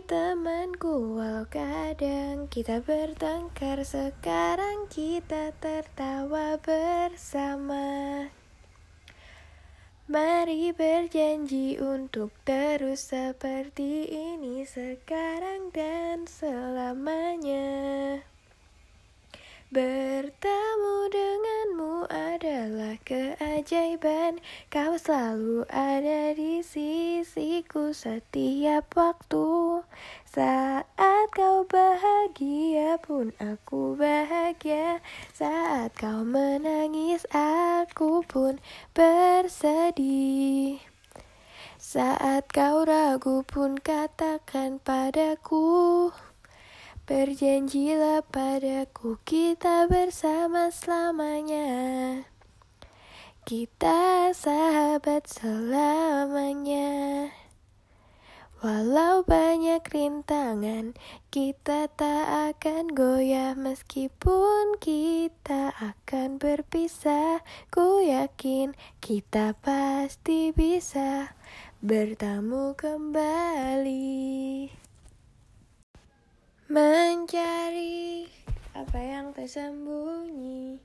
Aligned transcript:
Temanku, 0.00 1.20
walau 1.20 1.44
kadang 1.52 2.48
kita 2.48 2.80
bertengkar 2.80 3.84
Sekarang 3.84 4.88
kita 4.88 5.52
tertawa 5.60 6.56
bersama. 6.56 8.24
Mari 10.08 10.72
berjanji 10.72 11.76
untuk 11.76 12.32
terus 12.48 13.12
seperti 13.12 14.08
ini 14.08 14.64
Sekarang 14.64 15.68
dan 15.68 16.24
selamanya. 16.24 18.24
Bertemu 19.68 20.96
denganmu 21.14 22.08
adalah 22.08 22.96
keajaiban 23.04 23.49
Kau 23.60 24.96
selalu 24.96 25.68
ada 25.68 26.32
di 26.32 26.64
sisiku 26.64 27.92
setiap 27.92 28.88
waktu. 28.96 29.84
Saat 30.24 31.28
kau 31.36 31.68
bahagia 31.68 32.96
pun 33.04 33.36
aku 33.36 34.00
bahagia. 34.00 35.04
Saat 35.36 35.92
kau 35.92 36.24
menangis 36.24 37.28
aku 37.36 38.24
pun 38.24 38.56
bersedih. 38.96 40.80
Saat 41.76 42.48
kau 42.48 42.88
ragu 42.88 43.44
pun 43.44 43.76
katakan 43.76 44.80
padaku 44.80 46.08
Berjanjilah 47.04 48.24
padaku 48.24 49.20
kita 49.28 49.84
bersama 49.90 50.72
selamanya 50.72 51.68
Kita 53.40 54.28
sahabat 54.36 55.24
selamanya. 55.24 57.32
Walau 58.60 59.24
banyak 59.24 59.80
rintangan 59.88 60.92
Kita 61.32 61.88
tak 61.88 62.52
akan 62.52 62.92
goyah. 62.92 63.56
Meskipun 63.56 64.76
kita 64.76 65.72
akan 65.72 66.36
berpisah 66.36 67.40
Ku 67.72 68.04
yakin 68.04 68.76
kita 69.00 69.56
pasti 69.64 70.52
bisa 70.52 71.32
Bertemu 71.80 72.76
kembali. 72.76 74.68
Mencari 76.68 78.28
apa 78.76 79.00
yang 79.00 79.32
tersembunyi 79.32 80.76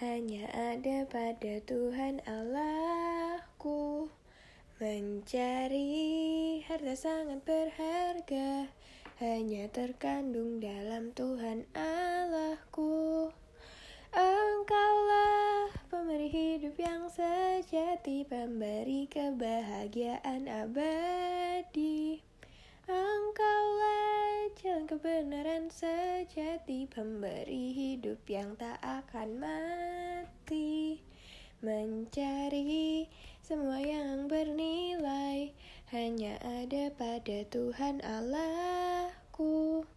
hanya 0.00 0.48
ada 0.52 1.04
pada 1.10 1.60
Tuhan 1.66 2.24
Allahku. 2.24 4.08
Mencari 4.80 6.58
harta 6.64 6.94
sangat 6.96 7.44
berharga 7.44 8.72
hanya 9.22 9.70
terkandung 9.70 10.58
dalam 10.58 11.12
Tuhan 11.12 11.68
Allahku. 11.76 13.30
Engkaulah 14.12 15.72
pemberi 15.88 16.28
hidup 16.28 16.76
yang 16.76 17.08
sejati, 17.08 18.28
pemberi 18.28 19.08
kebahagiaan 19.08 20.50
abadi. 20.50 22.20
Engkaulah 22.90 24.11
jalan 24.52 24.84
kebenaran 24.84 25.72
sejati 25.72 26.84
Pemberi 26.84 27.72
hidup 27.72 28.20
yang 28.28 28.52
tak 28.60 28.76
akan 28.84 29.40
mati. 29.40 31.00
Mencari 31.64 33.08
semua 33.40 33.80
yang 33.80 34.28
bernilai 34.28 35.56
Hanya 35.88 36.36
ada 36.44 36.92
pada 36.92 37.48
Tuhan 37.48 38.04
Allahku. 38.04 39.88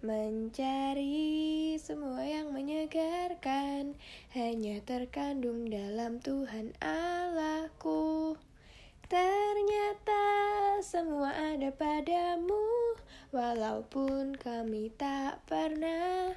Mencari 0.00 1.76
semua 1.76 2.24
yang 2.24 2.56
menyegarkan 2.56 3.92
Hanya 4.32 4.80
terkandung 4.88 5.68
dalam 5.68 6.16
Tuhan 6.24 6.72
Allahku. 6.80 8.40
Ternyata 9.04 10.24
semua 10.80 11.32
ada 11.32 11.72
padamu 11.72 12.67
Walaupun 13.28 14.40
kami 14.40 14.88
tak 14.96 15.44
pernah 15.44 16.32